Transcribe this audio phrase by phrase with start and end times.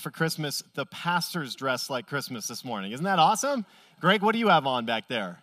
[0.00, 2.92] for Christmas, the pastor's dressed like Christmas this morning.
[2.92, 3.64] Isn't that awesome?
[4.00, 5.38] Greg, what do you have on back there?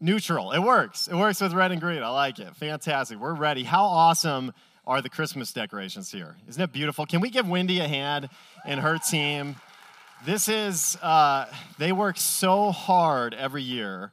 [0.00, 0.52] Neutral.
[0.52, 1.08] It works.
[1.08, 2.02] It works with red and green.
[2.02, 2.54] I like it.
[2.56, 3.18] Fantastic.
[3.18, 3.64] We're ready.
[3.64, 4.52] How awesome
[4.86, 6.36] are the Christmas decorations here?
[6.48, 7.06] Isn't it beautiful?
[7.06, 8.28] Can we give Wendy a hand
[8.64, 9.56] and her team?
[10.24, 11.46] This is, uh,
[11.78, 14.12] they work so hard every year.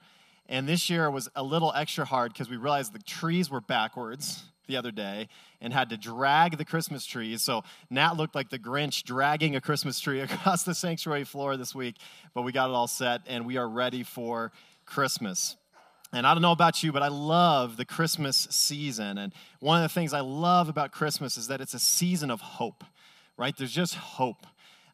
[0.50, 4.44] And this year was a little extra hard because we realized the trees were backwards
[4.68, 5.28] the other day
[5.62, 7.44] and had to drag the Christmas trees.
[7.44, 11.74] So Nat looked like the Grinch dragging a Christmas tree across the sanctuary floor this
[11.74, 11.96] week,
[12.34, 14.52] but we got it all set and we are ready for
[14.86, 15.56] Christmas.
[16.14, 19.18] And I don't know about you, but I love the Christmas season.
[19.18, 22.40] And one of the things I love about Christmas is that it's a season of
[22.40, 22.84] hope,
[23.38, 23.56] right?
[23.56, 24.46] There's just hope.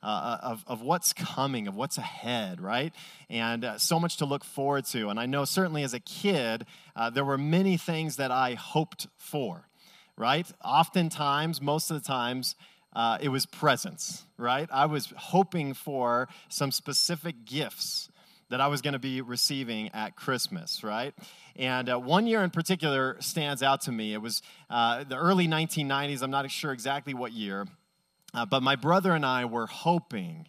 [0.05, 2.91] Uh, of, of what's coming, of what's ahead, right?
[3.29, 5.07] And uh, so much to look forward to.
[5.07, 9.07] And I know certainly as a kid, uh, there were many things that I hoped
[9.15, 9.65] for,
[10.17, 10.49] right?
[10.63, 12.55] Oftentimes, most of the times,
[12.95, 14.69] uh, it was presents, right?
[14.71, 18.09] I was hoping for some specific gifts
[18.49, 21.13] that I was going to be receiving at Christmas, right?
[21.55, 24.13] And uh, one year in particular stands out to me.
[24.13, 26.21] It was uh, the early 1990s.
[26.21, 27.65] I'm not sure exactly what year,
[28.33, 30.47] uh, but my brother and I were hoping,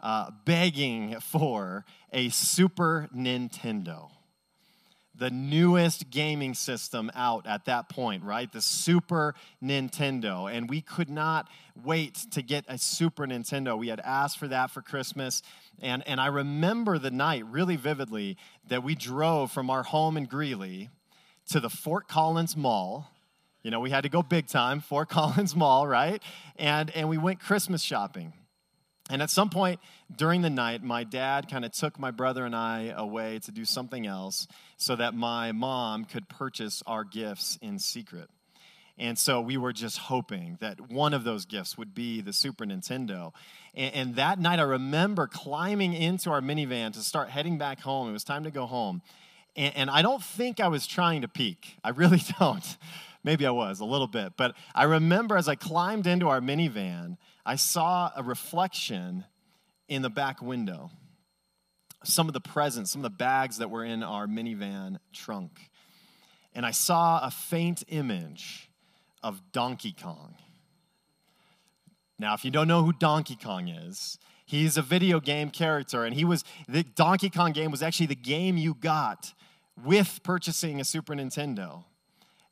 [0.00, 4.10] uh, begging for a Super Nintendo
[5.16, 8.50] the newest gaming system out at that point, right?
[8.52, 10.52] The Super Nintendo.
[10.52, 11.48] And we could not
[11.84, 13.78] wait to get a Super Nintendo.
[13.78, 15.42] We had asked for that for Christmas.
[15.80, 18.36] And, and I remember the night really vividly
[18.68, 20.90] that we drove from our home in Greeley
[21.50, 23.10] to the Fort Collins Mall.
[23.62, 26.22] You know, we had to go big time, Fort Collins Mall, right?
[26.56, 28.32] And, and we went Christmas shopping.
[29.10, 29.80] And at some point
[30.14, 33.64] during the night, my dad kind of took my brother and I away to do
[33.64, 34.46] something else
[34.76, 38.30] so that my mom could purchase our gifts in secret.
[38.96, 42.64] And so we were just hoping that one of those gifts would be the Super
[42.64, 43.32] Nintendo.
[43.74, 48.08] And, and, that night, I remember climbing into our minivan to start heading back home.
[48.08, 49.02] It was time to go home.
[49.56, 51.76] And, and I don't think I was trying to peek.
[51.82, 52.76] I really don't.
[53.24, 54.34] Maybe I was a little bit.
[54.36, 59.24] But I remember as I climbed into our minivan, I saw a reflection
[59.88, 60.90] in the back window.
[62.04, 65.70] Some of the presents, some of the bags that were in our minivan trunk.
[66.54, 68.70] And I saw a faint image
[69.22, 70.36] of Donkey Kong.
[72.18, 76.14] Now, if you don't know who Donkey Kong is, he's a video game character, and
[76.14, 79.32] he was the Donkey Kong game was actually the game you got
[79.84, 81.84] with purchasing a Super Nintendo.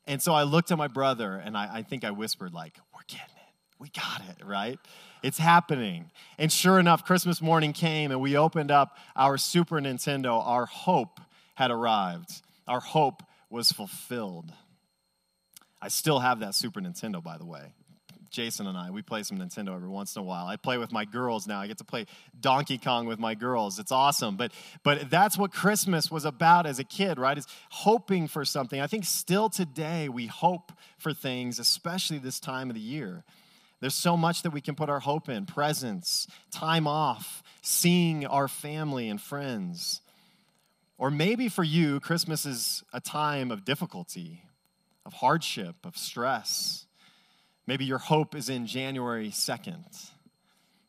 [0.06, 3.00] And so I looked at my brother and I, I think I whispered, like, we're
[3.06, 3.41] getting it.
[3.82, 4.78] We got it, right?
[5.25, 6.12] It's happening.
[6.38, 10.41] And sure enough, Christmas morning came and we opened up our Super Nintendo.
[10.41, 11.19] Our hope
[11.56, 14.53] had arrived, our hope was fulfilled.
[15.82, 17.72] I still have that Super Nintendo, by the way.
[18.31, 20.47] Jason and I, we play some Nintendo every once in a while.
[20.47, 21.60] I play with my girls now.
[21.60, 22.06] I get to play
[22.38, 23.81] Donkey Kong with my girls.
[23.81, 24.37] It's awesome.
[24.37, 24.53] But
[24.84, 27.37] but that's what Christmas was about as a kid, right?
[27.37, 28.81] Is hoping for something.
[28.81, 33.25] I think still today we hope for things, especially this time of the year.
[33.82, 38.47] There's so much that we can put our hope in presents, time off, seeing our
[38.47, 40.00] family and friends.
[40.98, 44.44] Or maybe for you, Christmas is a time of difficulty,
[45.04, 46.87] of hardship, of stress.
[47.66, 50.10] Maybe your hope is in January 2nd,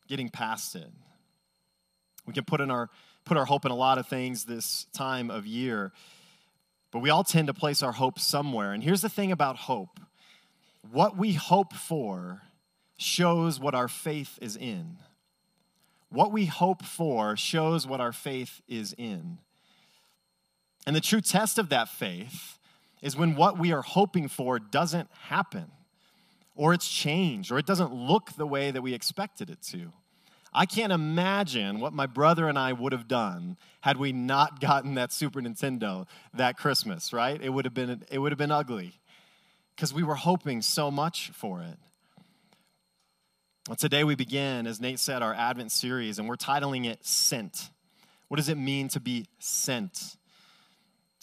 [0.06, 0.92] getting past it.
[2.28, 2.90] We can put, in our,
[3.24, 5.92] put our hope in a lot of things this time of year,
[6.92, 8.72] but we all tend to place our hope somewhere.
[8.72, 9.98] And here's the thing about hope
[10.92, 12.42] what we hope for
[12.96, 14.98] shows what our faith is in.
[16.08, 19.38] What we hope for shows what our faith is in.
[20.86, 22.58] And the true test of that faith
[23.02, 25.70] is when what we are hoping for doesn't happen
[26.56, 29.92] or it's changed, or it doesn't look the way that we expected it to.
[30.52, 34.94] I can't imagine what my brother and I would have done had we not gotten
[34.94, 37.40] that Super Nintendo that Christmas, right?
[37.42, 39.00] It would have been, it would have been ugly
[39.74, 41.76] because we were hoping so much for it.
[43.72, 47.70] Today we begin, as Nate said, our Advent series, and we're titling it Sent.
[48.28, 50.16] What does it mean to be sent?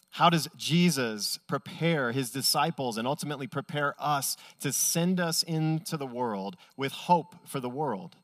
[0.09, 6.07] How does Jesus prepare his disciples and ultimately prepare us to send us into the
[6.07, 8.15] world with hope for the world?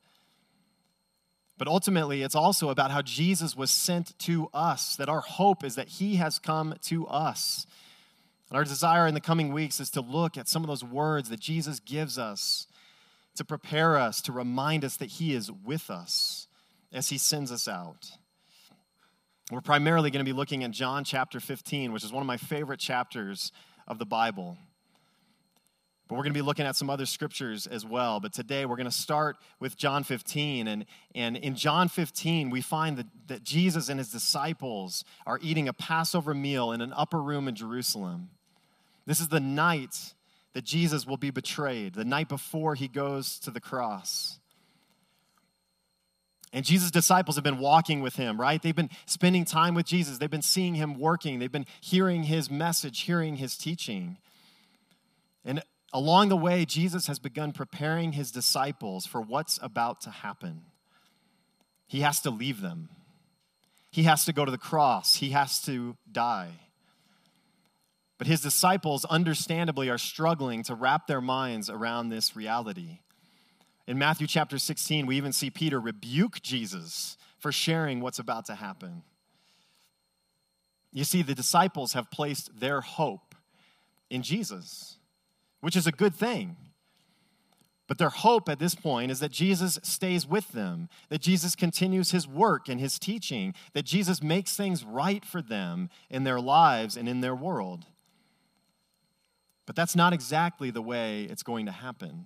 [1.60, 5.75] But ultimately, it's also about how Jesus was sent to us, that our hope is
[5.75, 7.68] that he has come to us.
[8.50, 11.30] And our desire in the coming weeks is to look at some of those words
[11.30, 12.66] that Jesus gives us
[13.38, 16.48] to prepare us, to remind us that he is with us
[16.92, 18.12] as he sends us out.
[19.51, 22.38] We're primarily going to be looking at John chapter 15, which is one of my
[22.38, 23.51] favorite chapters
[23.88, 24.57] of the Bible.
[26.07, 28.19] But we're going to be looking at some other scriptures as well.
[28.19, 30.68] But today we're going to start with John 15.
[30.68, 30.86] And,
[31.16, 35.74] and in John 15, we find that, that Jesus and his disciples are eating a
[35.74, 38.30] Passover meal in an upper room in Jerusalem.
[39.06, 40.13] This is the night
[40.54, 44.40] that Jesus will be betrayed, the night before he goes to the cross.
[46.54, 48.62] And Jesus' disciples have been walking with him, right?
[48.62, 50.18] They've been spending time with Jesus.
[50.18, 51.40] They've been seeing him working.
[51.40, 54.18] They've been hearing his message, hearing his teaching.
[55.44, 55.62] And
[55.94, 60.64] along the way, Jesus has begun preparing his disciples for what's about to happen.
[61.86, 62.90] He has to leave them,
[63.92, 66.50] he has to go to the cross, he has to die.
[68.18, 73.00] But his disciples, understandably, are struggling to wrap their minds around this reality.
[73.88, 78.56] In Matthew chapter 16, we even see Peter rebuke Jesus for sharing what's about to
[78.56, 79.04] happen.
[80.92, 83.36] You see, the disciples have placed their hope
[84.10, 84.98] in Jesus
[85.62, 86.56] which is a good thing.
[87.88, 92.12] But their hope at this point is that Jesus stays with them, that Jesus continues
[92.12, 96.98] his work and his teaching, that Jesus makes things right for them in their lives
[96.98, 97.86] and in their world.
[99.68, 102.25] But that's not exactly the way it's going to happen.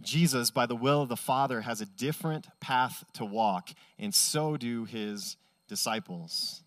[0.00, 4.56] Jesus, by the will of the Father, has a different path to walk, and so
[4.56, 5.36] do his
[5.66, 6.62] disciples.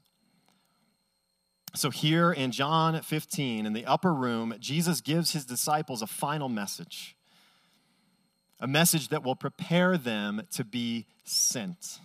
[1.75, 6.49] So, here in John 15, in the upper room, Jesus gives his disciples a final
[6.49, 7.15] message
[8.59, 11.99] a message that will prepare them to be sent.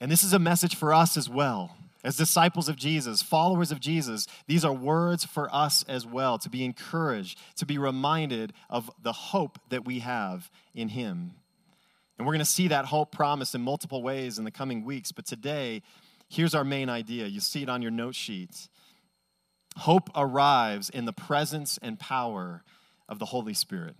[0.00, 1.76] And this is a message for us as well.
[2.02, 6.48] As disciples of Jesus, followers of Jesus, these are words for us as well to
[6.48, 11.32] be encouraged, to be reminded of the hope that we have in Him.
[12.16, 15.12] And we're going to see that hope promised in multiple ways in the coming weeks.
[15.12, 15.82] But today,
[16.30, 17.26] Here's our main idea.
[17.26, 18.68] You see it on your note sheets.
[19.76, 22.62] Hope arrives in the presence and power
[23.08, 23.96] of the Holy Spirit.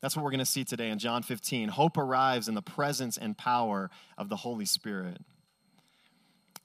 [0.00, 1.70] That's what we're going to see today in John 15.
[1.70, 5.18] Hope arrives in the presence and power of the Holy Spirit.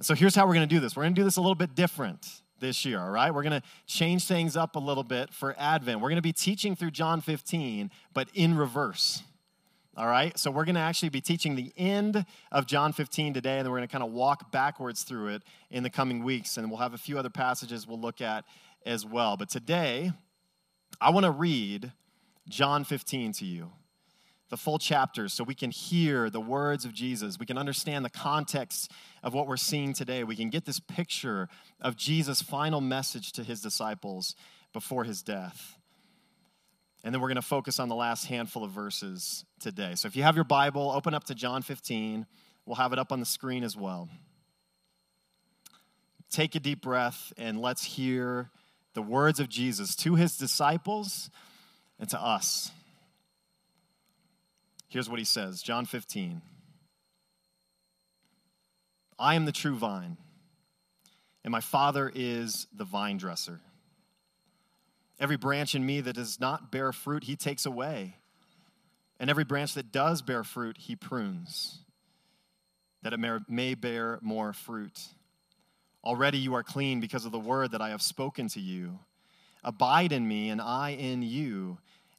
[0.02, 0.96] So here's how we're going to do this.
[0.96, 3.34] We're going to do this a little bit different this year, all right?
[3.34, 6.00] We're going to change things up a little bit for Advent.
[6.00, 9.24] We're going to be teaching through John 15, but in reverse.
[9.96, 13.58] All right, so we're going to actually be teaching the end of John 15 today,
[13.60, 16.58] and then we're going to kind of walk backwards through it in the coming weeks,
[16.58, 18.44] and we'll have a few other passages we'll look at
[18.88, 19.38] as well.
[19.38, 20.12] But today,
[21.00, 21.92] I want to read
[22.50, 23.72] John 15 to you,
[24.54, 27.40] the full chapter, so we can hear the words of Jesus.
[27.40, 28.92] We can understand the context
[29.24, 30.24] of what we're seeing today.
[30.24, 31.50] We can get this picture
[31.82, 34.36] of Jesus' final message to his disciples
[34.72, 35.80] before his death.
[37.04, 39.96] And then we're going to focus on the last handful of verses today.
[39.96, 42.28] So if you have your Bible, open up to John 15.
[42.68, 44.08] We'll have it up on the screen as well.
[46.30, 48.52] Take a deep breath and let's hear
[48.94, 51.32] the words of Jesus to his disciples
[51.98, 52.70] and to us.
[54.94, 56.44] Here's what he says John 15.
[59.18, 60.18] I am the true vine,
[61.44, 63.60] and my Father is the vine dresser.
[65.20, 68.18] Every branch in me that does not bear fruit, he takes away.
[69.20, 71.80] And every branch that does bear fruit, he prunes,
[73.02, 73.20] that it
[73.50, 75.08] may bear more fruit.
[76.04, 79.00] Already you are clean because of the word that I have spoken to you.
[79.64, 81.80] Abide in me, and I in you.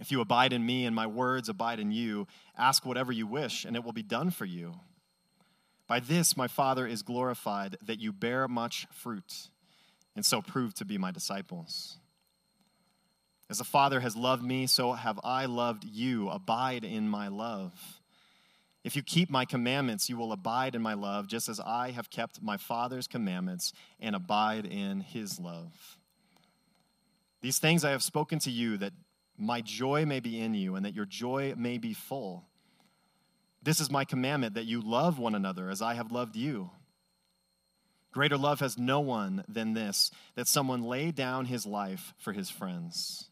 [0.00, 2.26] If you abide in me and my words abide in you,
[2.58, 4.74] ask whatever you wish, and it will be done for you.
[5.86, 9.48] By this my Father is glorified, that you bear much fruit
[10.16, 11.98] and so prove to be my disciples.
[13.50, 16.30] As the Father has loved me, so have I loved you.
[16.30, 18.00] Abide in my love.
[18.82, 22.10] If you keep my commandments, you will abide in my love, just as I have
[22.10, 25.98] kept my Father's commandments and abide in his love.
[27.40, 28.92] These things I have spoken to you, that
[29.36, 32.44] my joy may be in you, and that your joy may be full.
[33.62, 36.70] This is my commandment, that you love one another as I have loved you.
[38.12, 42.48] Greater love has no one than this that someone lay down his life for his
[42.48, 43.28] friends.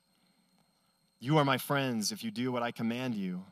[1.21, 3.45] You are my friends if you do what I command you.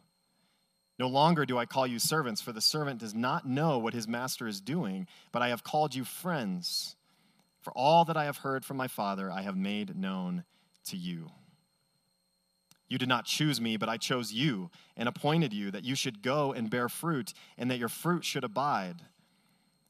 [0.98, 4.08] No longer do I call you servants, for the servant does not know what his
[4.08, 6.96] master is doing, but I have called you friends.
[7.60, 10.44] For all that I have heard from my Father, I have made known
[10.86, 11.30] to you.
[12.90, 16.22] You did not choose me, but I chose you and appointed you that you should
[16.22, 18.96] go and bear fruit, and that your fruit should abide,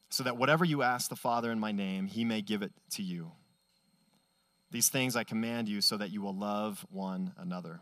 [0.09, 3.01] so that whatever you ask the Father in my name, he may give it to
[3.01, 3.31] you.
[4.69, 7.81] These things I command you so that you will love one another.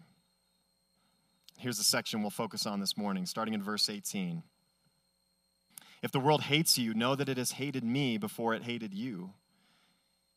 [1.58, 4.42] Here's the section we'll focus on this morning, starting in verse 18.
[6.02, 9.34] If the world hates you, know that it has hated me before it hated you.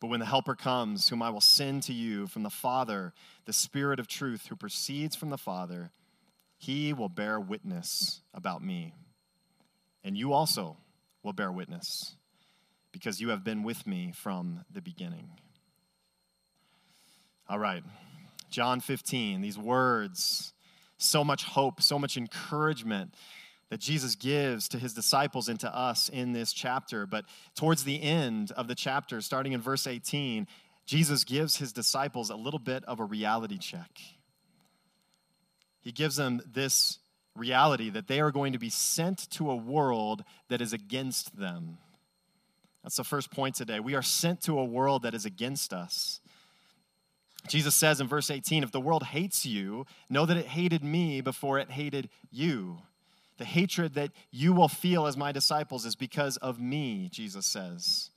[0.00, 3.14] But when the Helper comes, whom I will send to you from the Father,
[3.46, 5.90] the Spirit of truth who proceeds from the Father,
[6.58, 8.94] he will bear witness about me.
[10.04, 10.76] And you also
[11.22, 12.14] will bear witness,
[12.92, 15.30] because you have been with me from the beginning.
[17.48, 17.82] All right,
[18.50, 20.52] John 15, these words,
[20.98, 23.14] so much hope, so much encouragement
[23.70, 27.06] that Jesus gives to his disciples and to us in this chapter.
[27.06, 27.24] But
[27.56, 30.46] towards the end of the chapter, starting in verse 18,
[30.86, 33.90] Jesus gives his disciples a little bit of a reality check.
[35.80, 36.98] He gives them this
[37.34, 41.78] reality that they are going to be sent to a world that is against them.
[42.82, 43.80] That's the first point today.
[43.80, 46.20] We are sent to a world that is against us.
[47.48, 51.20] Jesus says in verse 18, If the world hates you, know that it hated me
[51.20, 52.78] before it hated you.
[53.38, 58.10] The hatred that you will feel as my disciples is because of me, Jesus says.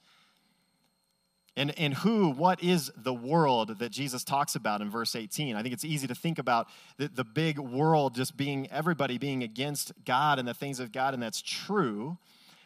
[1.57, 5.57] And, and who, what is the world that Jesus talks about in verse 18?
[5.57, 9.43] I think it's easy to think about the, the big world just being everybody being
[9.43, 12.17] against God and the things of God, and that's true.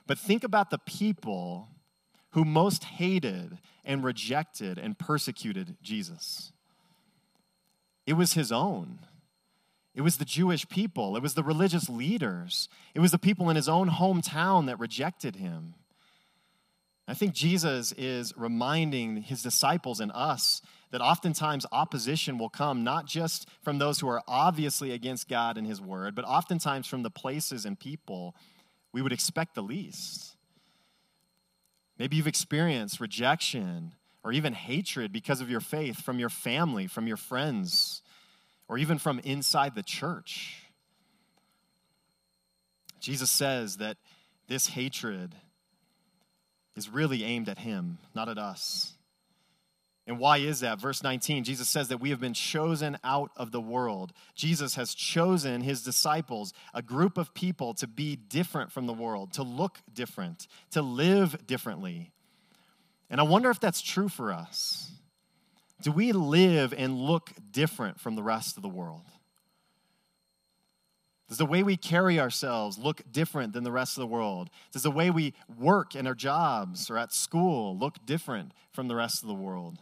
[0.05, 1.69] But think about the people
[2.33, 6.51] who most hated and rejected and persecuted Jesus.
[8.05, 8.99] It was his own.
[9.95, 13.55] It was the Jewish people, it was the religious leaders, it was the people in
[13.55, 15.75] his own hometown that rejected him.
[17.07, 23.07] I think Jesus is reminding his disciples and us that oftentimes opposition will come not
[23.07, 27.09] just from those who are obviously against God and his word, but oftentimes from the
[27.09, 28.35] places and people
[28.93, 30.37] we would expect the least.
[31.97, 37.07] Maybe you've experienced rejection or even hatred because of your faith from your family, from
[37.07, 38.01] your friends,
[38.67, 40.63] or even from inside the church.
[42.99, 43.97] Jesus says that
[44.47, 45.35] this hatred
[46.75, 48.93] is really aimed at him, not at us.
[50.05, 50.81] And why is that?
[50.81, 54.11] Verse 19, Jesus says that we have been chosen out of the world.
[54.35, 59.33] Jesus has chosen his disciples, a group of people, to be different from the world,
[59.33, 62.11] to look different, to live differently.
[63.09, 64.92] And I wonder if that's true for us.
[65.83, 69.03] Do we live and look different from the rest of the world?
[71.27, 74.49] Does the way we carry ourselves look different than the rest of the world?
[74.71, 78.95] Does the way we work in our jobs or at school look different from the
[78.95, 79.79] rest of the world?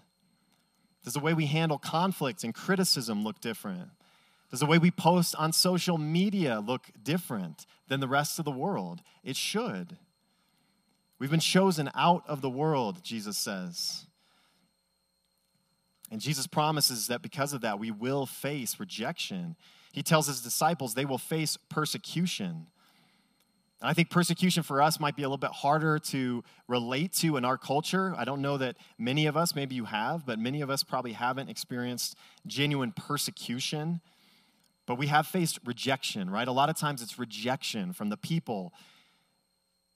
[1.03, 3.89] Does the way we handle conflict and criticism look different?
[4.49, 8.51] Does the way we post on social media look different than the rest of the
[8.51, 9.01] world?
[9.23, 9.97] It should.
[11.19, 14.07] We've been chosen out of the world, Jesus says.
[16.11, 19.55] And Jesus promises that because of that, we will face rejection.
[19.93, 22.67] He tells his disciples they will face persecution.
[23.81, 27.37] And I think persecution for us might be a little bit harder to relate to
[27.37, 28.13] in our culture.
[28.17, 31.13] I don't know that many of us, maybe you have, but many of us probably
[31.13, 32.15] haven't experienced
[32.45, 34.01] genuine persecution.
[34.85, 36.47] But we have faced rejection, right?
[36.47, 38.73] A lot of times it's rejection from the people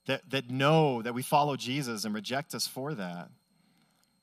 [0.06, 3.28] that, that know that we follow Jesus and reject us for that.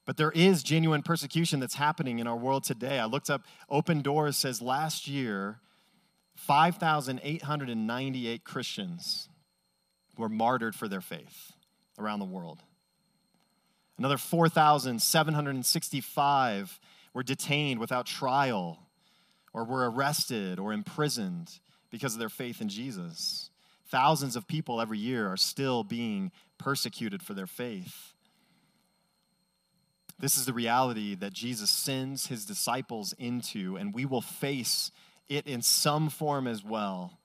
[0.06, 3.00] But there is genuine persecution that's happening in our world today.
[3.00, 5.60] I looked up Open Doors says last year
[6.36, 9.30] 5,898 Christians
[10.18, 11.54] were martyred for their faith
[11.98, 12.60] around the world.
[13.98, 16.80] Another 4,765
[17.14, 18.80] were detained without trial
[19.54, 21.60] or were arrested or imprisoned
[21.92, 23.52] because of their faith in Jesus.
[23.88, 28.13] Thousands of people every year are still being persecuted for their faith.
[30.20, 34.92] This is the reality that Jesus sends his disciples into, and we will face
[35.28, 37.20] it in some form as well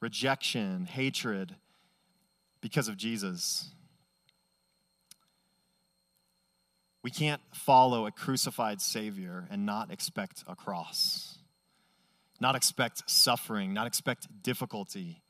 [0.00, 1.56] rejection, hatred,
[2.60, 3.70] because of Jesus.
[7.02, 11.38] We can't follow a crucified Savior and not expect a cross,
[12.40, 15.22] not expect suffering, not expect difficulty.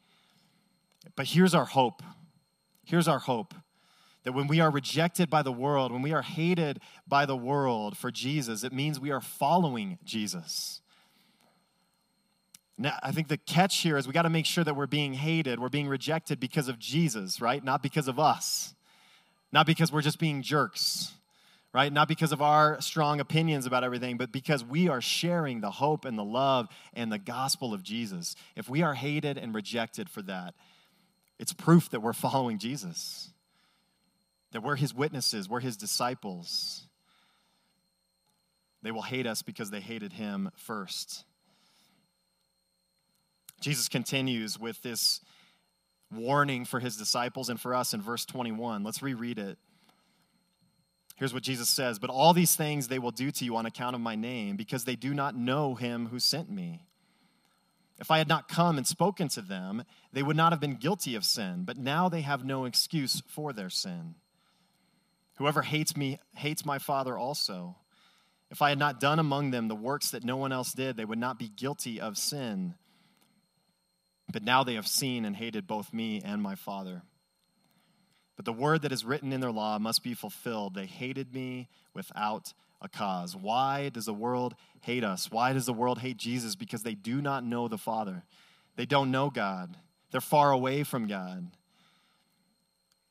[1.15, 2.03] But here's our hope.
[2.83, 3.55] Here's our hope
[4.27, 7.97] that when we are rejected by the world, when we are hated by the world
[7.97, 10.81] for Jesus, it means we are following Jesus.
[12.77, 15.15] Now, I think the catch here is we got to make sure that we're being
[15.15, 17.63] hated, we're being rejected because of Jesus, right?
[17.63, 18.75] Not because of us.
[19.53, 21.13] Not because we're just being jerks,
[21.73, 21.93] right?
[21.93, 26.05] Not because of our strong opinions about everything, but because we are sharing the hope
[26.05, 28.35] and the love and the gospel of Jesus.
[28.57, 30.55] If we are hated and rejected for that,
[31.39, 33.31] it's proof that we're following Jesus,
[34.53, 36.87] that we're his witnesses, we're his disciples.
[38.83, 41.25] They will hate us because they hated him first.
[43.61, 45.21] Jesus continues with this
[46.13, 48.85] warning for his disciples and for us in verse 21.
[48.85, 49.59] Let's reread it.
[51.17, 53.95] Here's what Jesus says But all these things they will do to you on account
[53.95, 56.83] of my name, because they do not know him who sent me.
[57.99, 61.15] If I had not come and spoken to them, they would not have been guilty
[61.15, 64.17] of sin, but now they have no excuse for their sin.
[65.37, 67.77] Whoever hates me hates my Father also.
[68.51, 71.05] If I had not done among them the works that no one else did, they
[71.05, 72.75] would not be guilty of sin.
[74.33, 77.03] But now they have seen and hated both me and my Father.
[78.37, 80.75] But the word that is written in their law must be fulfilled.
[80.75, 82.53] They hated me without
[82.83, 83.35] a cause.
[83.35, 85.31] Why does the world hate us?
[85.31, 86.55] Why does the world hate Jesus?
[86.55, 88.25] Because they do not know the Father.
[88.77, 89.77] They don't know God.
[90.11, 91.51] They're far away from God.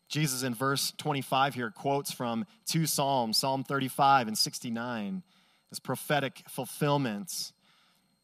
[0.07, 5.23] Jesus in verse 25 here quotes from two Psalms, Psalm 35 and 69,
[5.71, 7.53] as prophetic fulfillments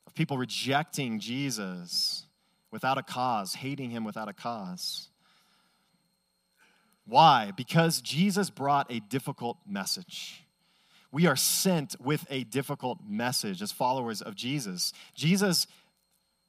[0.05, 2.25] of people rejecting Jesus
[2.71, 5.09] without a cause, hating him without a cause.
[7.05, 7.51] Why?
[7.55, 10.45] Because Jesus brought a difficult message.
[11.11, 14.93] We are sent with a difficult message as followers of Jesus.
[15.13, 15.67] Jesus'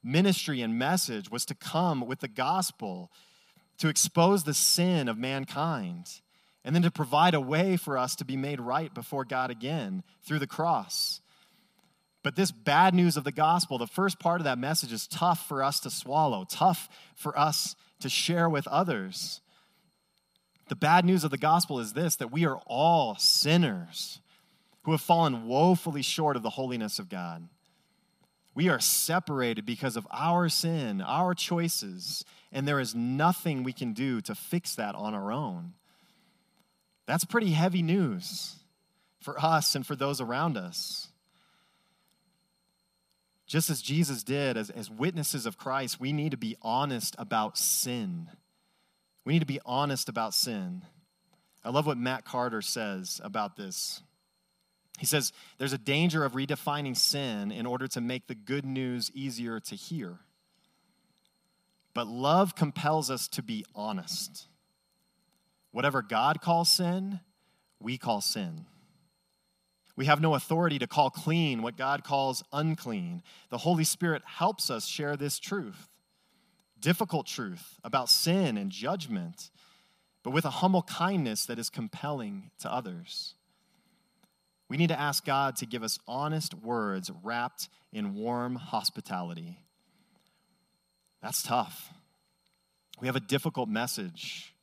[0.03, 3.11] ministry and message was to come with the gospel
[3.79, 6.21] to expose the sin of mankind
[6.63, 10.03] and then to provide a way for us to be made right before God again
[10.25, 11.21] through the cross.
[12.23, 15.45] But this bad news of the gospel, the first part of that message is tough
[15.47, 19.41] for us to swallow, tough for us to share with others.
[20.69, 24.21] The bad news of the gospel is this that we are all sinners
[24.83, 27.47] who have fallen woefully short of the holiness of God.
[28.55, 33.93] We are separated because of our sin, our choices, and there is nothing we can
[33.93, 35.73] do to fix that on our own.
[37.07, 38.55] That's pretty heavy news
[39.19, 41.09] for us and for those around us.
[43.47, 47.57] Just as Jesus did, as, as witnesses of Christ, we need to be honest about
[47.57, 48.29] sin.
[49.25, 50.83] We need to be honest about sin.
[51.63, 54.01] I love what Matt Carter says about this.
[54.99, 59.11] He says, There's a danger of redefining sin in order to make the good news
[59.13, 60.19] easier to hear.
[61.93, 64.47] But love compels us to be honest.
[65.71, 67.19] Whatever God calls sin,
[67.79, 68.65] we call sin.
[69.95, 73.21] We have no authority to call clean what God calls unclean.
[73.49, 75.87] The Holy Spirit helps us share this truth,
[76.79, 79.51] difficult truth about sin and judgment,
[80.23, 83.35] but with a humble kindness that is compelling to others.
[84.73, 89.59] We need to ask God to give us honest words wrapped in warm hospitality.
[91.21, 91.93] That's tough.
[92.99, 94.55] We have a difficult message.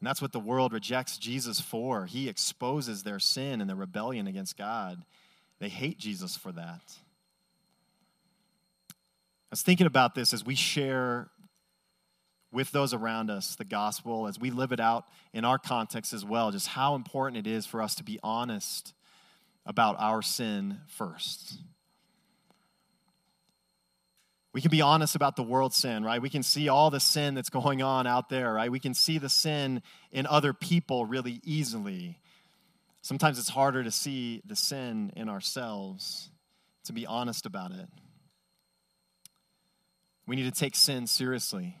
[0.00, 2.06] And that's what the world rejects Jesus for.
[2.06, 5.04] He exposes their sin and their rebellion against God.
[5.60, 6.82] They hate Jesus for that.
[8.90, 11.28] I was thinking about this as we share
[12.54, 16.24] with those around us the gospel, as we live it out in our context as
[16.24, 18.94] well, just how important it is for us to be honest
[19.66, 21.58] about our sin first.
[24.52, 26.22] We can be honest about the world's sin, right?
[26.22, 28.70] We can see all the sin that's going on out there, right?
[28.70, 32.20] We can see the sin in other people really easily.
[33.02, 36.30] Sometimes it's harder to see the sin in ourselves,
[36.84, 37.88] to be honest about it.
[40.26, 41.76] We need to take sin seriously.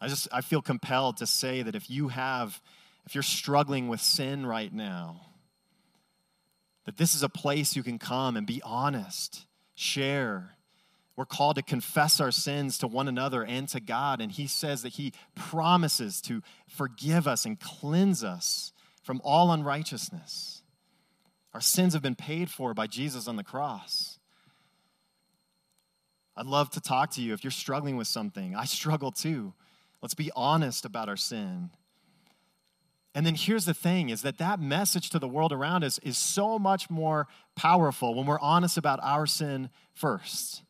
[0.00, 2.60] I just I feel compelled to say that if you have
[3.06, 5.22] if you're struggling with sin right now,
[6.84, 10.56] that this is a place you can come and be honest, share.
[11.16, 14.20] We're called to confess our sins to one another and to God.
[14.20, 20.62] And He says that He promises to forgive us and cleanse us from all unrighteousness.
[21.54, 24.18] Our sins have been paid for by Jesus on the cross.
[26.36, 28.54] I'd love to talk to you if you're struggling with something.
[28.54, 29.54] I struggle too.
[30.02, 31.70] Let's be honest about our sin.
[33.14, 36.16] And then here's the thing is that that message to the world around us is
[36.16, 40.62] so much more powerful when we're honest about our sin first.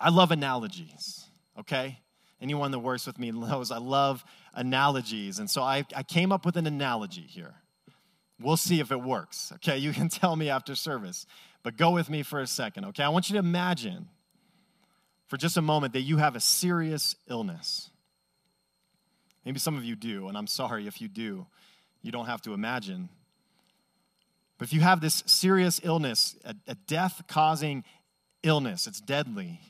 [0.00, 1.26] I love analogies,
[1.58, 1.98] okay?
[2.40, 5.38] Anyone that works with me knows I love analogies.
[5.38, 7.56] And so I, I came up with an analogy here.
[8.40, 9.76] We'll see if it works, okay?
[9.84, 11.26] You can tell me after service,
[11.62, 13.02] but go with me for a second, okay?
[13.02, 14.08] I want you to imagine
[15.34, 17.90] for just a moment that you have a serious illness.
[19.44, 21.48] Maybe some of you do, and I'm sorry if you do.
[22.02, 23.08] You don't have to imagine.
[24.58, 27.82] But if you have this serious illness, a, a death causing
[28.44, 29.60] illness, it's deadly,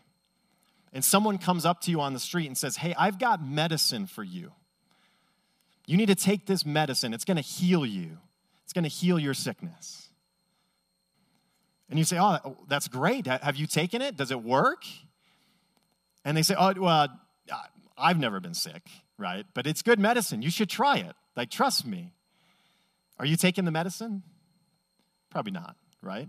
[0.92, 4.06] and someone comes up to you on the street and says, Hey, I've got medicine
[4.06, 4.52] for you.
[5.86, 8.18] You need to take this medicine, it's going to heal you,
[8.64, 10.10] it's going to heal your sickness.
[11.88, 13.26] And you say, Oh, that's great.
[13.26, 14.14] Have you taken it?
[14.18, 14.84] Does it work?
[16.24, 17.08] And they say, Oh, well,
[17.96, 18.82] I've never been sick,
[19.18, 19.46] right?
[19.54, 20.42] But it's good medicine.
[20.42, 21.14] You should try it.
[21.36, 22.12] Like, trust me.
[23.18, 24.22] Are you taking the medicine?
[25.30, 26.28] Probably not, right?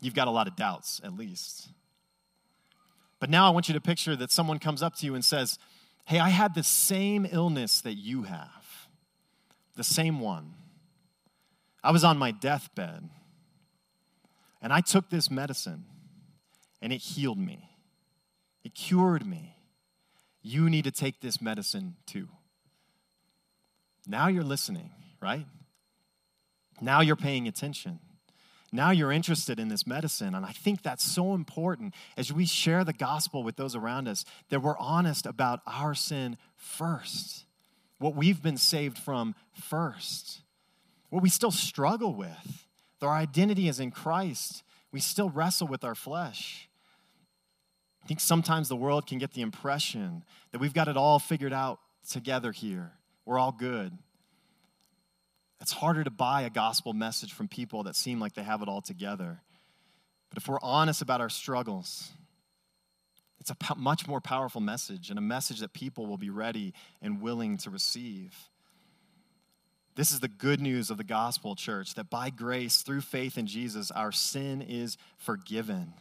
[0.00, 1.68] You've got a lot of doubts, at least.
[3.18, 5.58] But now I want you to picture that someone comes up to you and says,
[6.04, 8.88] Hey, I had the same illness that you have,
[9.74, 10.54] the same one.
[11.82, 13.08] I was on my deathbed,
[14.62, 15.84] and I took this medicine,
[16.80, 17.70] and it healed me,
[18.66, 19.54] it cured me.
[20.42, 22.28] You need to take this medicine too.
[24.08, 24.90] Now you're listening,
[25.22, 25.46] right?
[26.80, 28.00] Now you're paying attention.
[28.72, 30.34] Now you're interested in this medicine.
[30.34, 34.24] And I think that's so important as we share the gospel with those around us
[34.48, 37.44] that we're honest about our sin first,
[37.98, 40.42] what we've been saved from first,
[41.10, 42.66] what we still struggle with.
[42.98, 44.64] Though our identity is in Christ.
[44.90, 46.68] We still wrestle with our flesh.
[48.06, 51.52] I think sometimes the world can get the impression that we've got it all figured
[51.52, 52.92] out together here.
[53.24, 53.98] We're all good.
[55.60, 58.68] It's harder to buy a gospel message from people that seem like they have it
[58.68, 59.42] all together.
[60.30, 62.12] But if we're honest about our struggles,
[63.40, 67.20] it's a much more powerful message and a message that people will be ready and
[67.20, 68.36] willing to receive.
[69.96, 73.48] This is the good news of the gospel, church, that by grace, through faith in
[73.48, 75.92] Jesus, our sin is forgiven.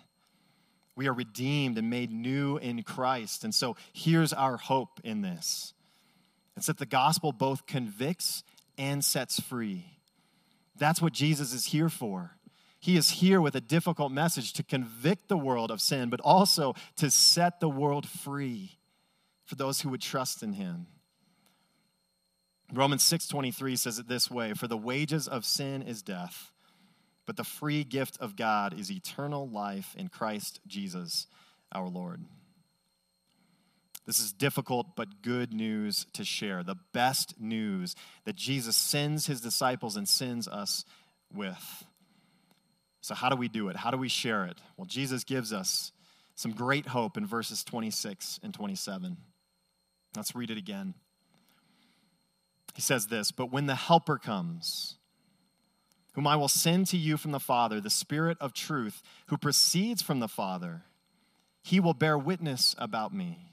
[0.95, 3.43] We are redeemed and made new in Christ.
[3.43, 5.73] And so here's our hope in this
[6.55, 8.43] it's that the gospel both convicts
[8.77, 9.85] and sets free.
[10.77, 12.31] That's what Jesus is here for.
[12.79, 16.75] He is here with a difficult message to convict the world of sin, but also
[16.97, 18.77] to set the world free
[19.45, 20.87] for those who would trust in him.
[22.73, 26.51] Romans 6:23 says it this way, for the wages of sin is death,
[27.25, 31.27] but the free gift of God is eternal life in Christ Jesus
[31.71, 32.21] our Lord.
[34.05, 36.63] This is difficult but good news to share.
[36.63, 40.85] The best news that Jesus sends his disciples and sends us
[41.33, 41.85] with.
[43.01, 43.75] So, how do we do it?
[43.75, 44.57] How do we share it?
[44.77, 45.91] Well, Jesus gives us
[46.35, 49.17] some great hope in verses 26 and 27.
[50.15, 50.93] Let's read it again.
[52.75, 54.97] He says this But when the Helper comes,
[56.15, 60.01] whom I will send to you from the Father, the Spirit of truth, who proceeds
[60.01, 60.83] from the Father,
[61.61, 63.51] he will bear witness about me.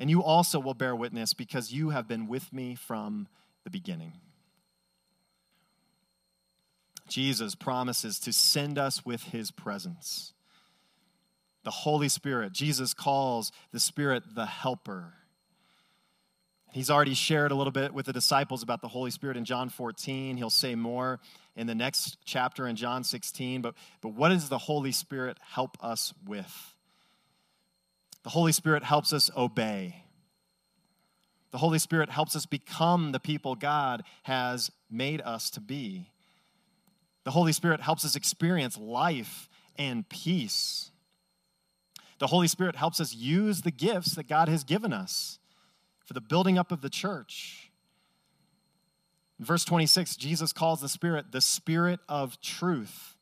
[0.00, 3.28] And you also will bear witness because you have been with me from
[3.62, 4.14] the beginning.
[7.08, 10.32] Jesus promises to send us with his presence.
[11.62, 15.14] The Holy Spirit, Jesus calls the Spirit the Helper.
[16.72, 19.68] He's already shared a little bit with the disciples about the Holy Spirit in John
[19.68, 20.36] 14.
[20.36, 21.18] He'll say more
[21.56, 23.62] in the next chapter in John 16.
[23.62, 26.74] But, but what does the Holy Spirit help us with?
[28.22, 30.04] The Holy Spirit helps us obey.
[31.50, 36.10] The Holy Spirit helps us become the people God has made us to be.
[37.24, 40.90] The Holy Spirit helps us experience life and peace.
[42.18, 45.37] The Holy Spirit helps us use the gifts that God has given us
[46.08, 47.70] for the building up of the church.
[49.38, 53.18] In verse 26, Jesus calls the Spirit the Spirit of truth.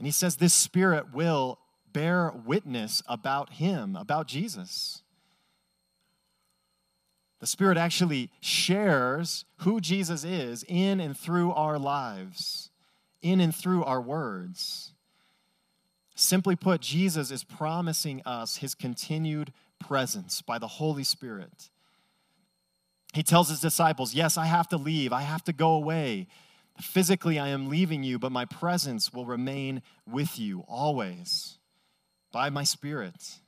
[0.00, 1.60] And he says this Spirit will
[1.92, 5.02] bear witness about him, about Jesus.
[7.38, 12.70] The Spirit actually shares who Jesus is in and through our lives,
[13.22, 14.94] in and through our words.
[16.16, 21.70] Simply put, Jesus is promising us his continued presence by the Holy Spirit.
[23.14, 26.26] He tells his disciples, Yes, I have to leave, I have to go away.
[26.80, 31.58] Physically, I am leaving you, but my presence will remain with you always
[32.30, 33.40] by my Spirit.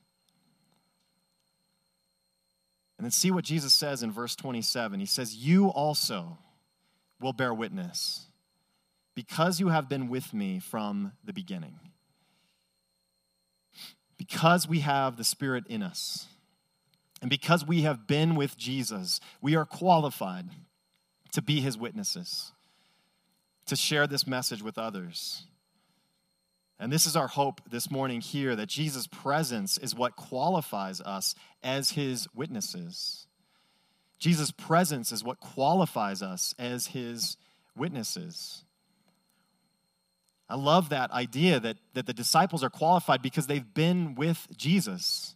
[2.97, 4.99] And then see what Jesus says in verse 27.
[4.99, 6.37] He says, You also
[7.19, 8.27] will bear witness
[9.15, 11.79] because you have been with me from the beginning.
[14.31, 16.25] Because we have the Spirit in us,
[17.21, 20.45] and because we have been with Jesus, we are qualified
[21.33, 22.53] to be his witnesses,
[23.65, 25.43] to share this message with others.
[26.79, 31.35] And this is our hope this morning here that Jesus' presence is what qualifies us
[31.61, 33.27] as his witnesses.
[34.17, 37.35] Jesus' presence is what qualifies us as his
[37.75, 38.63] witnesses.
[40.51, 45.35] I love that idea that, that the disciples are qualified because they've been with Jesus.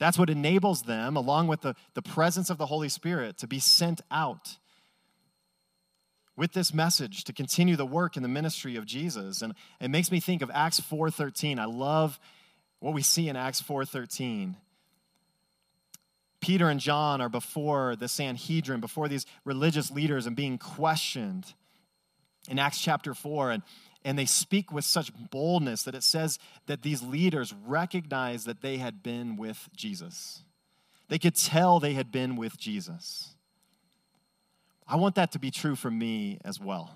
[0.00, 3.60] That's what enables them, along with the, the presence of the Holy Spirit, to be
[3.60, 4.58] sent out
[6.36, 9.42] with this message to continue the work and the ministry of Jesus.
[9.42, 11.60] And it makes me think of Acts 4:13.
[11.60, 12.18] I love
[12.80, 14.56] what we see in Acts 4:13.
[16.40, 21.54] Peter and John are before the Sanhedrin, before these religious leaders and being questioned
[22.48, 23.62] in Acts chapter 4 and
[24.04, 28.78] and they speak with such boldness that it says that these leaders recognized that they
[28.78, 30.42] had been with Jesus.
[31.08, 33.34] They could tell they had been with Jesus.
[34.86, 36.94] I want that to be true for me as well.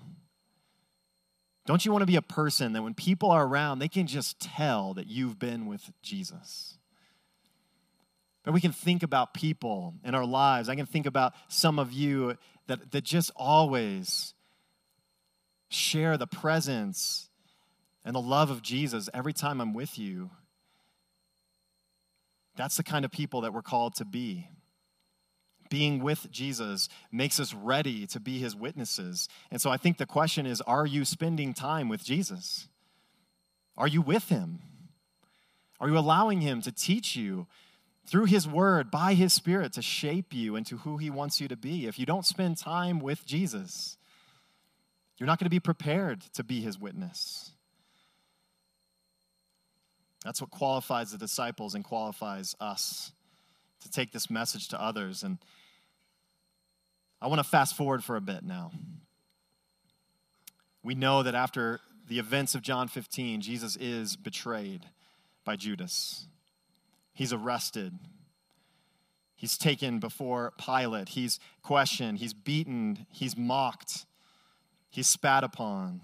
[1.65, 4.39] Don't you want to be a person that when people are around, they can just
[4.39, 6.77] tell that you've been with Jesus?
[8.43, 10.69] But we can think about people in our lives.
[10.69, 14.33] I can think about some of you that, that just always
[15.69, 17.29] share the presence
[18.05, 20.29] and the love of Jesus every time I'm with you.
[22.55, 24.49] That's the kind of people that we're called to be.
[25.69, 29.27] Being with Jesus makes us ready to be his witnesses.
[29.51, 32.67] And so I think the question is are you spending time with Jesus?
[33.77, 34.59] Are you with him?
[35.79, 37.47] Are you allowing him to teach you
[38.07, 41.57] through his word, by his spirit, to shape you into who he wants you to
[41.57, 41.85] be?
[41.85, 43.97] If you don't spend time with Jesus,
[45.17, 47.51] you're not going to be prepared to be his witness.
[50.23, 53.11] That's what qualifies the disciples and qualifies us
[53.81, 55.23] to take this message to others.
[55.23, 55.37] And
[57.21, 58.71] I want to fast forward for a bit now.
[60.83, 64.85] We know that after the events of John 15, Jesus is betrayed
[65.43, 66.27] by Judas.
[67.13, 67.93] He's arrested.
[69.35, 71.09] He's taken before Pilate.
[71.09, 72.19] He's questioned.
[72.19, 73.05] He's beaten.
[73.09, 74.05] He's mocked.
[74.89, 76.01] He's spat upon,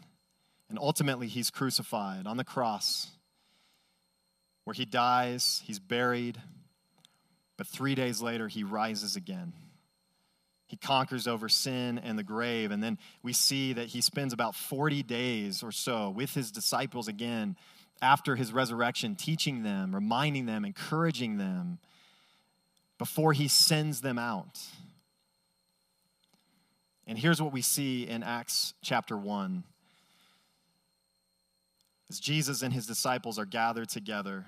[0.69, 3.10] and ultimately he's crucified on the cross,
[4.63, 6.41] where he dies, he's buried,
[7.58, 9.54] but three days later he rises again.
[10.74, 12.72] He conquers over sin and the grave.
[12.72, 17.08] And then we see that he spends about 40 days or so with his disciples
[17.08, 17.56] again
[18.02, 21.78] after his resurrection, teaching them, reminding them, encouraging them
[22.98, 24.60] before he sends them out.
[27.06, 29.63] And here's what we see in Acts chapter 1.
[32.10, 34.46] As Jesus and his disciples are gathered together,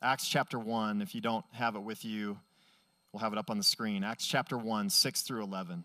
[0.00, 2.38] Acts chapter 1, if you don't have it with you,
[3.12, 4.04] we'll have it up on the screen.
[4.04, 5.84] Acts chapter 1, 6 through 11.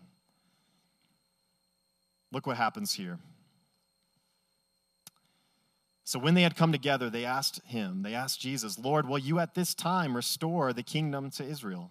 [2.30, 3.18] Look what happens here.
[6.04, 9.38] So when they had come together, they asked him, they asked Jesus, Lord, will you
[9.38, 11.90] at this time restore the kingdom to Israel?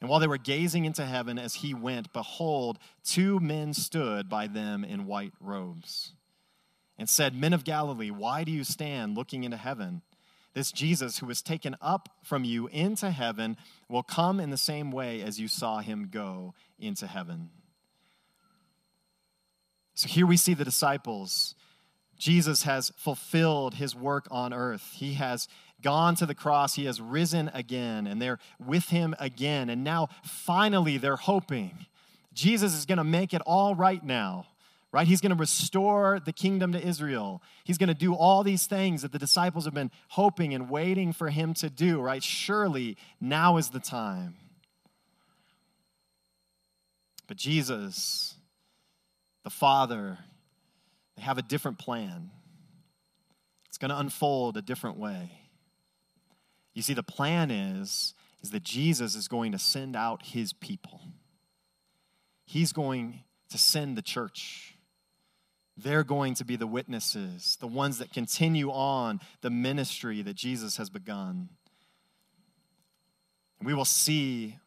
[0.00, 4.46] And while they were gazing into heaven as he went, behold, two men stood by
[4.46, 6.12] them in white robes
[6.96, 10.02] and said, Men of Galilee, why do you stand looking into heaven?
[10.54, 13.56] This Jesus who was taken up from you into heaven
[13.88, 17.50] will come in the same way as you saw him go into heaven.
[19.94, 21.54] So here we see the disciples.
[22.18, 24.92] Jesus has fulfilled his work on earth.
[24.94, 25.48] He has
[25.82, 29.70] gone to the cross, he has risen again, and they're with him again.
[29.70, 31.86] And now, finally, they're hoping.
[32.32, 34.46] Jesus is going to make it all right now,
[34.92, 35.06] right?
[35.06, 37.42] He's going to restore the kingdom to Israel.
[37.64, 41.12] He's going to do all these things that the disciples have been hoping and waiting
[41.12, 42.22] for him to do, right?
[42.22, 44.36] Surely now is the time.
[47.26, 48.34] But Jesus,
[49.44, 50.18] the Father,
[51.16, 52.30] they have a different plan.
[53.66, 55.30] It's going to unfold a different way.
[56.78, 61.00] You see, the plan is, is that Jesus is going to send out his people.
[62.46, 64.76] He's going to send the church.
[65.76, 70.76] They're going to be the witnesses, the ones that continue on the ministry that Jesus
[70.76, 71.48] has begun.
[73.60, 74.58] We will see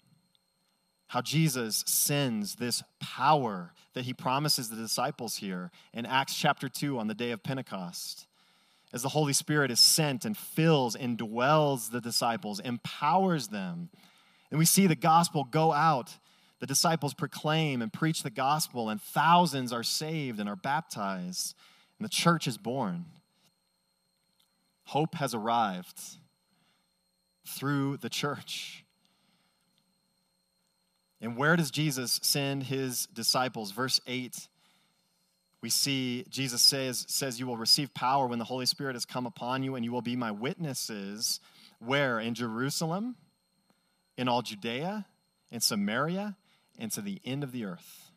[1.08, 7.00] how Jesus sends this power that he promises the disciples here in Acts chapter 2
[7.00, 8.28] on the day of Pentecost.
[8.94, 13.90] As the Holy Spirit is sent and fills and dwells the disciples, empowers them.
[14.50, 16.18] And we see the gospel go out.
[16.60, 21.56] The disciples proclaim and preach the gospel, and thousands are saved and are baptized,
[21.98, 23.06] and the church is born.
[24.86, 26.00] Hope has arrived
[27.48, 28.84] through the church.
[31.22, 33.72] And where does Jesus send his disciples?
[33.72, 34.48] Verse 8,
[35.62, 39.26] we see Jesus says, says, You will receive power when the Holy Spirit has come
[39.26, 41.40] upon you, and you will be my witnesses.
[41.80, 42.20] Where?
[42.20, 43.16] In Jerusalem,
[44.18, 45.06] in all Judea,
[45.52, 46.36] in Samaria,
[46.80, 48.12] and to the end of the earth.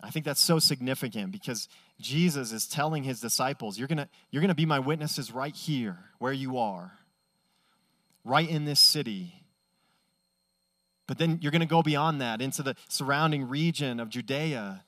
[0.00, 1.68] I think that's so significant because
[2.00, 6.32] Jesus is telling his disciples, You're gonna, you're gonna be my witnesses right here, where
[6.32, 6.98] you are,
[8.24, 9.44] right in this city
[11.06, 14.84] but then you're going to go beyond that into the surrounding region of Judea,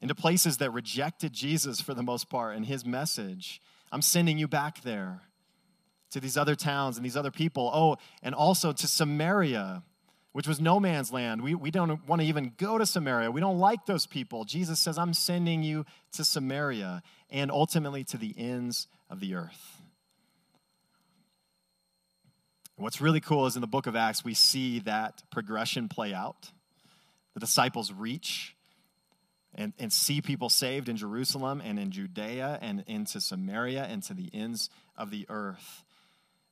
[0.00, 3.60] into places that rejected Jesus for the most part and his message.
[3.92, 5.22] I'm sending you back there
[6.10, 7.70] to these other towns and these other people.
[7.72, 9.82] Oh, and also to Samaria,
[10.32, 11.42] which was no man's land.
[11.42, 13.30] We, we don't want to even go to Samaria.
[13.30, 14.44] We don't like those people.
[14.44, 19.76] Jesus says, I'm sending you to Samaria and ultimately to the ends of the earth.
[22.76, 26.50] what's really cool is in the book of Acts, we see that progression play out.
[27.34, 28.56] The disciples reach
[29.54, 34.14] and, and see people saved in Jerusalem and in Judea and into Samaria and to
[34.14, 35.84] the ends of the earth.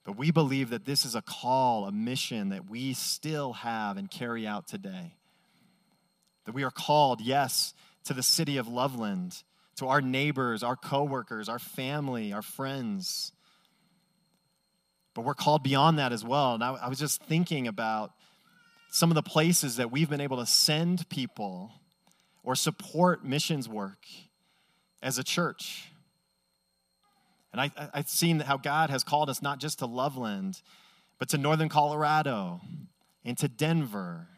[0.05, 4.11] But we believe that this is a call, a mission that we still have and
[4.11, 5.15] carry out today.
[6.47, 9.43] That we are called, yes, to the city of Loveland,
[9.77, 13.33] to our neighbors, our coworkers, our family, our friends
[15.19, 16.55] but we're called beyond that as well.
[16.55, 18.13] And I, I was just thinking about
[18.93, 21.73] some of the places that we've been able to send people
[22.43, 24.07] or support missions work
[25.03, 25.93] as a church.
[27.53, 30.63] And I, I've seen how God has called us not just to Loveland,
[31.19, 32.61] but to northern Colorado,
[33.25, 34.29] and to Denver,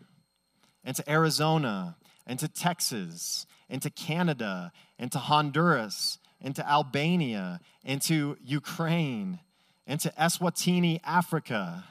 [0.85, 7.61] and to Arizona, and to Texas, and to Canada, and to Honduras, and to Albania,
[7.85, 9.41] and to Ukraine,
[9.87, 11.85] and to Eswatini, Africa,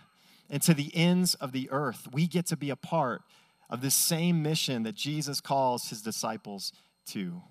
[0.50, 2.08] and to the ends of the earth.
[2.12, 3.22] We get to be a part
[3.70, 6.74] of the same mission that Jesus calls his disciples
[7.08, 7.42] to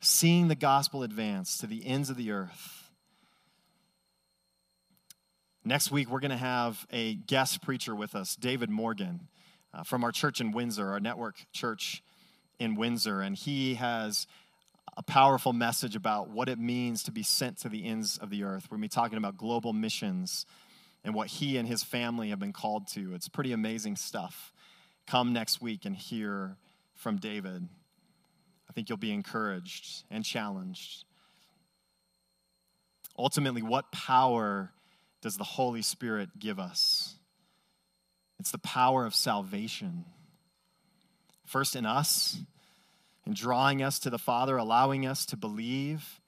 [0.00, 2.90] seeing the gospel advance to the ends of the earth.
[5.64, 9.28] Next week, we're going to have a guest preacher with us, David Morgan,
[9.72, 12.02] uh, from our church in Windsor, our network church
[12.58, 13.22] in Windsor.
[13.22, 14.26] And he has
[14.96, 18.44] a powerful message about what it means to be sent to the ends of the
[18.44, 18.64] earth.
[18.64, 20.44] We're going to be talking about global missions
[21.02, 23.14] and what he and his family have been called to.
[23.14, 24.52] It's pretty amazing stuff.
[25.06, 26.56] Come next week and hear
[26.94, 27.68] from David.
[28.68, 31.04] I think you'll be encouraged and challenged.
[33.18, 34.72] Ultimately, what power
[35.20, 37.16] does the Holy Spirit give us?
[38.40, 40.04] It's the power of salvation.
[41.44, 42.38] First in us,
[43.26, 46.20] in drawing us to the Father, allowing us to believe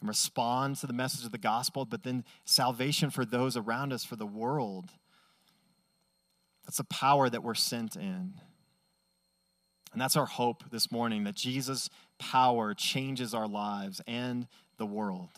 [0.00, 4.04] and respond to the message of the gospel, but then salvation for those around us,
[4.04, 4.90] for the world.
[6.68, 8.34] That's the power that we're sent in.
[9.90, 14.46] And that's our hope this morning that Jesus' power changes our lives and
[14.76, 15.30] the world.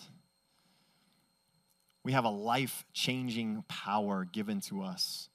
[2.02, 5.28] We have a life changing power given to us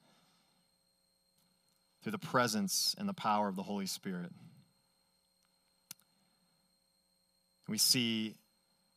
[2.04, 4.34] through the presence and the power of the Holy Spirit.
[7.70, 8.36] We see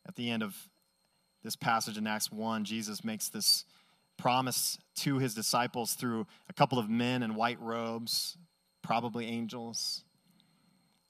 [0.05, 0.57] at the end of
[1.45, 3.65] this passage in Acts 1, Jesus makes this
[4.19, 8.37] promise to his disciples through a couple of men in white robes,
[8.83, 10.05] probably angels,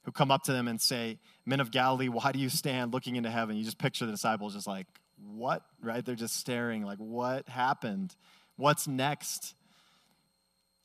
[0.03, 3.15] who come up to them and say, Men of Galilee, why do you stand looking
[3.15, 3.57] into heaven?
[3.57, 4.87] You just picture the disciples just like,
[5.17, 5.63] What?
[5.81, 6.05] Right?
[6.05, 8.15] They're just staring, like, What happened?
[8.55, 9.55] What's next?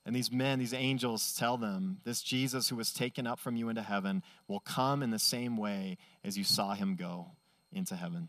[0.06, 3.70] And these men, these angels, tell them this Jesus who was taken up from you
[3.70, 7.28] into heaven will come in the same way as you saw him go
[7.72, 8.28] into heaven.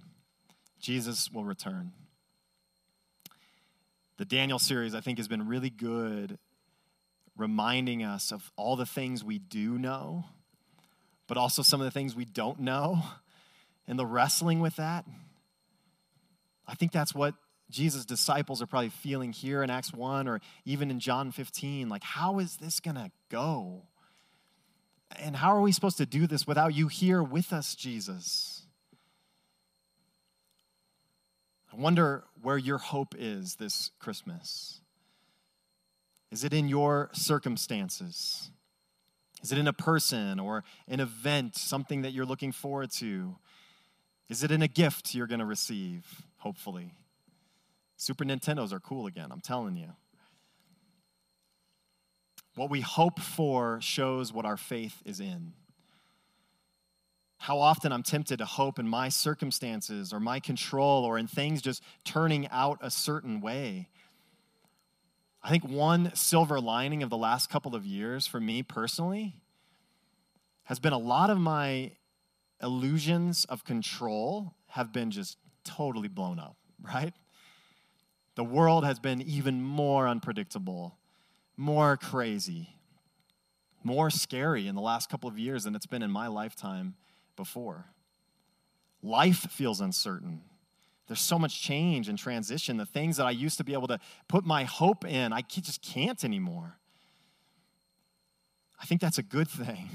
[0.80, 1.92] Jesus will return.
[4.18, 6.38] The Daniel series, I think, has been really good
[7.38, 10.26] reminding us of all the things we do know,
[11.28, 13.02] but also some of the things we don't know,
[13.88, 15.06] and the wrestling with that.
[16.68, 17.36] I think that's what
[17.70, 21.90] Jesus' disciples are probably feeling here in Acts 1 or even in John 15.
[21.90, 23.84] Like, how is this going to go?
[25.18, 28.66] And how are we supposed to do this without you here with us, Jesus?
[31.72, 34.80] I wonder where your hope is this Christmas.
[36.32, 38.52] Is it in your circumstances?
[39.42, 43.38] Is it in a person or an event, something that you're looking forward to?
[44.30, 46.06] Is it in a gift you're going to receive,
[46.38, 46.94] hopefully?
[47.98, 49.94] Super Nintendos are cool again, I'm telling you.
[52.54, 55.54] What we hope for shows what our faith is in.
[57.46, 61.62] How often I'm tempted to hope in my circumstances or my control or in things
[61.62, 63.88] just turning out a certain way.
[65.44, 69.36] I think one silver lining of the last couple of years for me personally
[70.64, 71.92] has been a lot of my
[72.64, 77.14] illusions of control have been just totally blown up, right?
[78.34, 80.98] The world has been even more unpredictable,
[81.56, 82.70] more crazy,
[83.84, 86.96] more scary in the last couple of years than it's been in my lifetime
[87.36, 87.86] before.
[89.02, 90.42] Life feels uncertain.
[91.08, 92.78] There's so much change and transition.
[92.78, 95.82] The things that I used to be able to put my hope in, I just
[95.82, 96.78] can't anymore.
[98.82, 99.90] I think that's a good thing.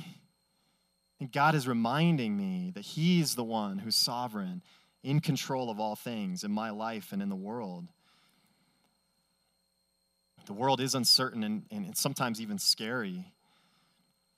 [1.18, 4.62] And God is reminding me that He's the one who's sovereign,
[5.03, 7.86] in control of all things in my life and in the world.
[10.47, 13.32] The world is uncertain and, and sometimes even scary.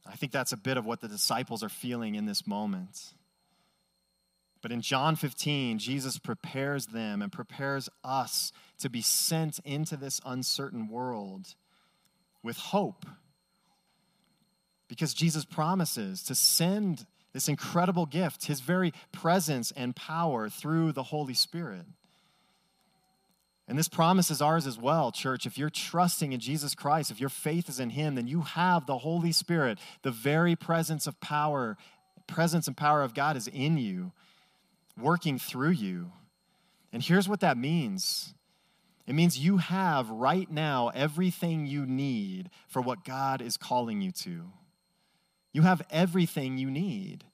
[0.06, 3.14] I think that's a bit of what the disciples are feeling in this moment.
[4.60, 10.20] But in John 15, Jesus prepares them and prepares us to be sent into this
[10.24, 11.54] uncertain world
[12.42, 13.04] with hope.
[14.88, 21.04] Because Jesus promises to send this incredible gift, his very presence and power through the
[21.04, 21.86] Holy Spirit.
[23.72, 25.46] And this promise is ours as well, church.
[25.46, 28.84] If you're trusting in Jesus Christ, if your faith is in Him, then you have
[28.84, 29.78] the Holy Spirit.
[30.02, 31.78] The very presence of power,
[32.26, 34.12] presence and power of God is in you,
[35.00, 36.12] working through you.
[36.92, 38.34] And here's what that means
[39.06, 44.10] it means you have right now everything you need for what God is calling you
[44.10, 44.50] to.
[45.50, 47.24] You have everything you need.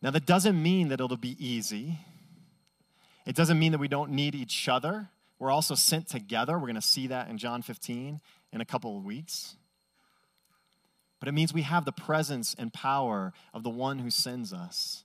[0.00, 1.98] Now, that doesn't mean that it'll be easy.
[3.26, 5.08] It doesn't mean that we don't need each other.
[5.38, 6.54] We're also sent together.
[6.54, 8.20] We're going to see that in John 15
[8.52, 9.56] in a couple of weeks.
[11.18, 15.02] But it means we have the presence and power of the one who sends us.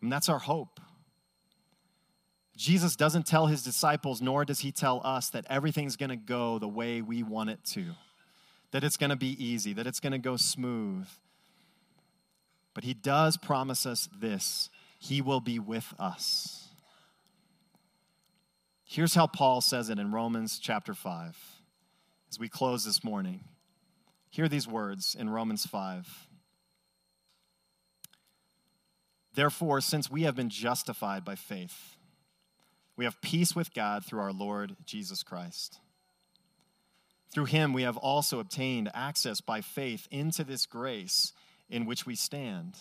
[0.00, 0.80] And that's our hope.
[2.56, 6.58] Jesus doesn't tell his disciples, nor does he tell us that everything's going to go
[6.58, 7.84] the way we want it to,
[8.70, 11.06] that it's going to be easy, that it's going to go smooth.
[12.72, 16.65] But he does promise us this He will be with us.
[18.88, 21.36] Here's how Paul says it in Romans chapter 5
[22.30, 23.40] as we close this morning.
[24.30, 26.28] Hear these words in Romans 5.
[29.34, 31.96] Therefore, since we have been justified by faith,
[32.96, 35.80] we have peace with God through our Lord Jesus Christ.
[37.34, 41.32] Through him, we have also obtained access by faith into this grace
[41.68, 42.76] in which we stand.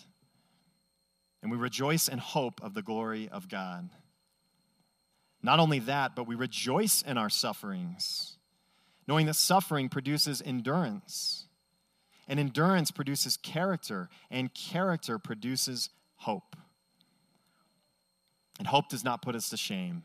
[1.41, 3.89] And we rejoice in hope of the glory of God.
[5.45, 8.37] Not only that, but we rejoice in our sufferings,
[9.07, 11.45] knowing that suffering produces endurance,
[12.27, 16.55] and endurance produces character, and character produces hope.
[18.57, 20.01] And hope does not put us to shame,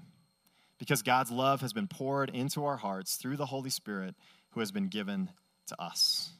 [0.78, 4.16] because God's love has been poured into our hearts through the Holy Spirit
[4.50, 5.30] who has been given
[5.68, 6.32] to us,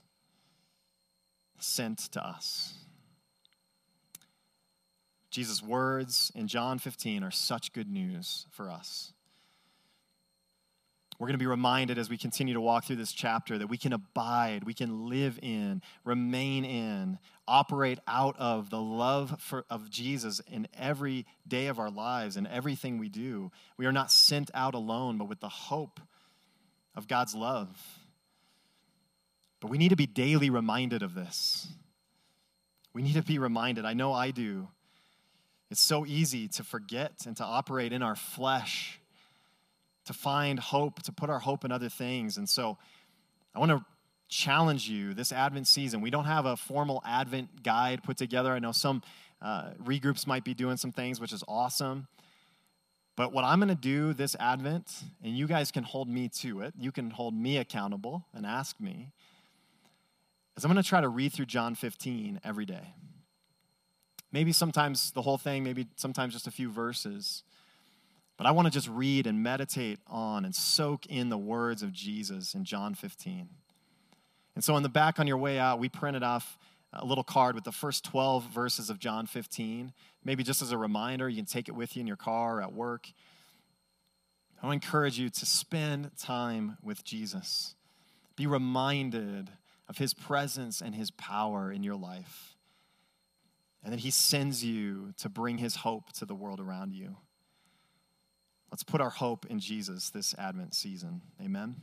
[1.58, 2.74] sent to us.
[5.30, 9.12] Jesus' words in John 15 are such good news for us.
[11.18, 13.76] We're going to be reminded as we continue to walk through this chapter that we
[13.76, 19.90] can abide, we can live in, remain in, operate out of the love for, of
[19.90, 23.52] Jesus in every day of our lives and everything we do.
[23.76, 26.00] We are not sent out alone, but with the hope
[26.94, 27.68] of God's love.
[29.60, 31.68] But we need to be daily reminded of this.
[32.94, 33.84] We need to be reminded.
[33.84, 34.68] I know I do
[35.70, 39.00] it's so easy to forget and to operate in our flesh,
[40.06, 42.36] to find hope, to put our hope in other things.
[42.36, 42.76] And so
[43.54, 43.84] I want to
[44.28, 46.00] challenge you this Advent season.
[46.00, 48.52] We don't have a formal Advent guide put together.
[48.52, 49.02] I know some
[49.40, 52.08] uh, regroups might be doing some things, which is awesome.
[53.16, 56.62] But what I'm going to do this Advent, and you guys can hold me to
[56.62, 59.12] it, you can hold me accountable and ask me,
[60.56, 62.94] is I'm going to try to read through John 15 every day.
[64.32, 67.42] Maybe sometimes the whole thing, maybe sometimes just a few verses.
[68.36, 71.92] But I want to just read and meditate on and soak in the words of
[71.92, 73.48] Jesus in John 15.
[74.54, 76.58] And so, in the back on your way out, we printed off
[76.92, 79.92] a little card with the first 12 verses of John 15.
[80.24, 82.62] Maybe just as a reminder, you can take it with you in your car or
[82.62, 83.08] at work.
[84.62, 87.74] I encourage you to spend time with Jesus.
[88.36, 89.50] Be reminded
[89.88, 92.56] of his presence and his power in your life.
[93.82, 97.16] And that he sends you to bring his hope to the world around you.
[98.70, 101.22] Let's put our hope in Jesus this Advent season.
[101.42, 101.76] Amen.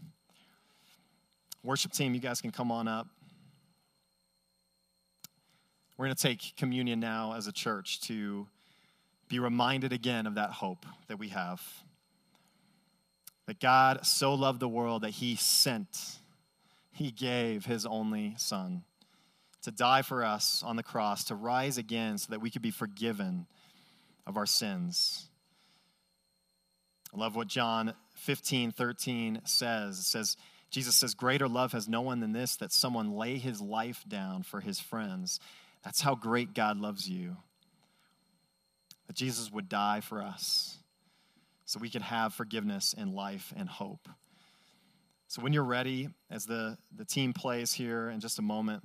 [1.64, 3.08] Worship team, you guys can come on up.
[5.98, 8.48] We're going to take communion now as a church to
[9.28, 11.62] be reminded again of that hope that we have.
[13.48, 16.20] That God so loved the world that he sent,
[16.92, 18.84] he gave his only son
[19.68, 22.72] to die for us on the cross, to rise again so that we could be
[22.72, 23.46] forgiven
[24.26, 25.28] of our sins.
[27.14, 30.00] I love what John 15, 13 says.
[30.00, 30.38] It says,
[30.72, 34.44] Jesus says, Greater love has no one than this, that someone lay his life down
[34.44, 35.42] for his friends.
[35.84, 37.36] That's how great God loves you.
[39.08, 40.78] That Jesus would die for us
[41.66, 44.08] so we could have forgiveness and life and hope.
[45.28, 48.84] So when you're ready, as the, the team plays here in just a moment,